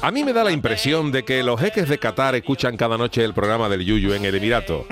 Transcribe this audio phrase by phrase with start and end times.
[0.00, 3.24] A mí me da la impresión de que los jeques de Qatar escuchan cada noche
[3.24, 4.86] el programa del Yuyu en el Emirato.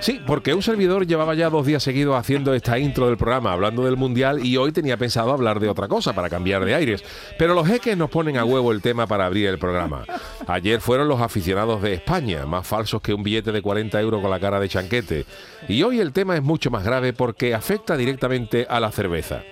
[0.00, 3.84] Sí, porque un servidor llevaba ya dos días seguidos haciendo esta intro del programa, hablando
[3.84, 7.02] del Mundial, y hoy tenía pensado hablar de otra cosa para cambiar de aires.
[7.38, 10.04] Pero los jeques nos ponen a huevo el tema para abrir el programa.
[10.46, 14.30] Ayer fueron los aficionados de España, más falsos que un billete de 40 euros con
[14.30, 15.24] la cara de chanquete.
[15.68, 19.44] Y hoy el tema es mucho más grave porque afecta directamente a la cerveza.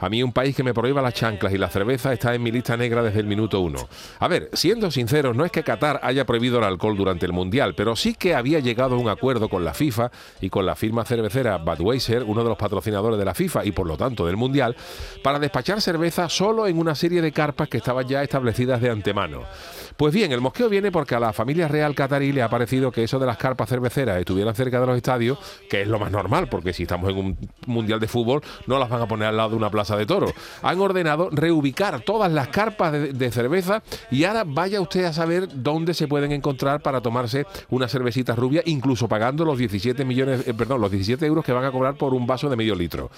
[0.00, 2.50] A mí un país que me prohíba las chanclas y la cerveza está en mi
[2.50, 3.88] lista negra desde el minuto uno.
[4.18, 7.74] A ver, siendo sinceros, no es que Qatar haya prohibido el alcohol durante el Mundial,
[7.74, 11.04] pero sí que había llegado a un acuerdo con la FIFA y con la firma
[11.04, 14.76] cervecera Budweiser, uno de los patrocinadores de la FIFA y por lo tanto del Mundial,
[15.22, 19.42] para despachar cerveza solo en una serie de carpas que estaban ya establecidas de antemano.
[19.96, 23.04] Pues bien, el mosqueo viene porque a la familia real catarí le ha parecido que
[23.04, 25.38] eso de las carpas cerveceras estuvieran cerca de los estadios,
[25.70, 28.88] que es lo más normal, porque si estamos en un mundial de fútbol no las
[28.88, 30.32] van a poner al lado de una plaza de toros.
[30.62, 35.94] Han ordenado reubicar todas las carpas de, cerveza y ahora vaya usted a saber dónde
[35.94, 40.80] se pueden encontrar para tomarse una cervecita rubia, incluso pagando los 17 millones, eh, perdón,
[40.80, 43.10] los 17 euros que van a cobrar por un vaso de medio litro.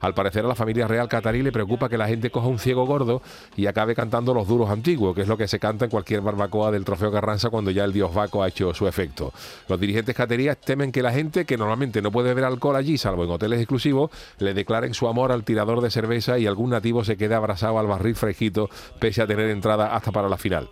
[0.00, 2.86] Al parecer a la familia real catarí le preocupa que la gente coja un ciego
[2.86, 3.22] gordo
[3.56, 6.70] y acabe cantando los duros antiguos, que es lo que se canta en cualquier barbacoa
[6.70, 9.32] del trofeo Carranza cuando ya el dios Baco ha hecho su efecto.
[9.68, 13.24] Los dirigentes caterías temen que la gente, que normalmente no puede beber alcohol allí, salvo
[13.24, 17.16] en hoteles exclusivos, le declaren su amor al tirador de cerveza y algún nativo se
[17.16, 18.68] quede abrazado al barril fresquito,
[18.98, 20.68] pese a tener entrada hasta para la final.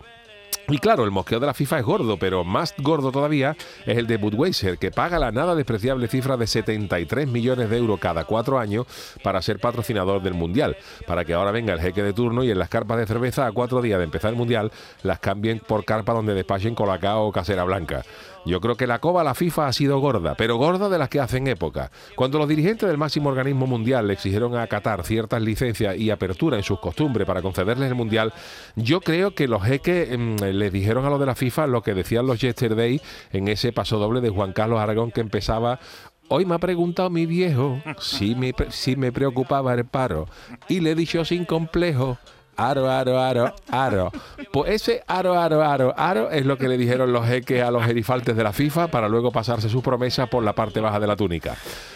[0.69, 3.55] Y claro, el mosqueo de la FIFA es gordo, pero más gordo todavía
[3.85, 7.99] es el de Budweiser, que paga la nada despreciable cifra de 73 millones de euros
[7.99, 8.87] cada cuatro años
[9.23, 12.59] para ser patrocinador del Mundial, para que ahora venga el jeque de turno y en
[12.59, 14.71] las carpas de cerveza a cuatro días de empezar el Mundial
[15.03, 18.03] las cambien por carpa donde despachen colacao o casera blanca.
[18.45, 21.09] Yo creo que la coba a la FIFA ha sido gorda, pero gorda de las
[21.09, 21.91] que hacen época.
[22.15, 26.57] Cuando los dirigentes del máximo organismo mundial le exigieron a Qatar ciertas licencias y apertura
[26.57, 28.33] en sus costumbres para concederles el mundial,
[28.75, 31.93] yo creo que los jeques mmm, les dijeron a los de la FIFA lo que
[31.93, 35.79] decían los yesterday en ese paso doble de Juan Carlos Aragón que empezaba
[36.29, 40.27] Hoy me ha preguntado mi viejo si me, si me preocupaba el paro
[40.69, 42.17] y le he dicho sin complejo
[42.55, 44.11] Aro, aro, aro, aro.
[44.51, 47.83] Pues ese aro, aro, aro, aro es lo que le dijeron los jeques a los
[47.83, 51.15] gerifaltes de la FIFA para luego pasarse su promesa por la parte baja de la
[51.15, 51.55] túnica.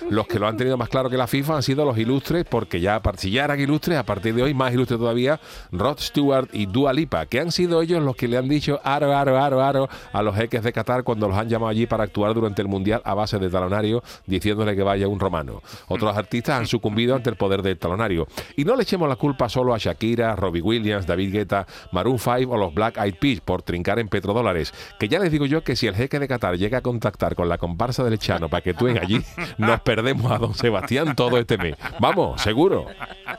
[0.10, 2.80] Los que lo han tenido más claro que la FIFA han sido los ilustres, porque
[2.80, 5.38] ya, si ya eran ilustres, a partir de hoy más ilustres todavía,
[5.74, 9.14] Rod Stewart y Dua Lipa, que han sido ellos los que le han dicho aro,
[9.14, 12.34] aro, aro, aro a los jeques de Qatar cuando los han llamado allí para actuar
[12.34, 15.62] durante el Mundial a base de talonario, diciéndole que vaya un romano.
[15.90, 18.28] Otros artistas han sucumbido ante el poder del talonario.
[18.56, 22.50] Y no le echemos la culpa solo a Shakira, Robbie Williams, David Guetta, Maroon 5
[22.50, 24.74] o los Black Eyed Peas por trincar en petrodólares.
[25.00, 27.50] Que ya les digo yo que si el jeque de Qatar llega a contactar con
[27.50, 29.22] la comparsa del Chano para que actúen allí,
[29.58, 31.76] nos perdemos a don Sebastián todo este mes.
[32.00, 32.86] Vamos, seguro.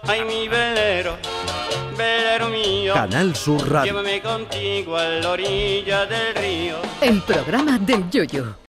[0.02, 1.16] Ay, mi velero,
[1.96, 2.94] velero mío.
[2.94, 3.92] Canal Sur Radio.
[3.92, 6.74] Llévame contigo a la orilla del río.
[7.00, 8.58] El programa del Yoyo.